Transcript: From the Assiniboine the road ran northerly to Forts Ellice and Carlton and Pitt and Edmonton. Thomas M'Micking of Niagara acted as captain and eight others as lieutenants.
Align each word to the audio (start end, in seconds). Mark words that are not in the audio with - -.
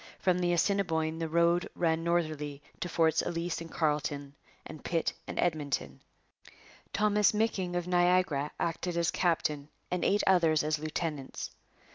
From 0.17 0.39
the 0.39 0.51
Assiniboine 0.51 1.19
the 1.19 1.29
road 1.29 1.69
ran 1.75 2.03
northerly 2.03 2.63
to 2.79 2.89
Forts 2.89 3.21
Ellice 3.21 3.61
and 3.61 3.69
Carlton 3.69 4.33
and 4.65 4.83
Pitt 4.83 5.13
and 5.27 5.37
Edmonton. 5.37 6.01
Thomas 6.91 7.33
M'Micking 7.35 7.75
of 7.75 7.87
Niagara 7.87 8.49
acted 8.59 8.97
as 8.97 9.11
captain 9.11 9.69
and 9.91 10.03
eight 10.03 10.23
others 10.25 10.63
as 10.63 10.79
lieutenants. 10.79 11.51